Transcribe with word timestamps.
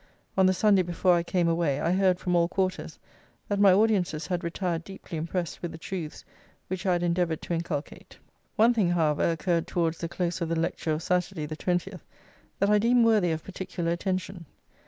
On 0.35 0.47
the 0.47 0.53
Sunday 0.55 0.81
before 0.81 1.13
I 1.13 1.21
came 1.21 1.47
away, 1.47 1.79
I 1.79 1.91
heard, 1.91 2.17
from 2.19 2.35
all 2.35 2.47
quarters, 2.47 2.97
that 3.47 3.59
my 3.59 3.71
audiences 3.71 4.25
had 4.25 4.43
retired 4.43 4.83
deeply 4.83 5.15
impressed 5.15 5.61
with 5.61 5.71
the 5.71 5.77
truths 5.77 6.25
which 6.69 6.87
I 6.87 6.93
had 6.93 7.03
endeavoured 7.03 7.43
to 7.43 7.53
inculcate. 7.53 8.17
One 8.55 8.73
thing, 8.73 8.89
however, 8.89 9.29
occurred 9.29 9.67
towards 9.67 9.99
the 9.99 10.09
close 10.09 10.41
of 10.41 10.49
the 10.49 10.59
lecture 10.59 10.91
of 10.93 11.03
Saturday, 11.03 11.45
the 11.45 11.55
20th, 11.55 12.01
that 12.57 12.69
I 12.71 12.79
deem 12.79 13.03
worthy 13.03 13.31
of 13.31 13.43
particular 13.43 13.91
attention. 13.91 14.45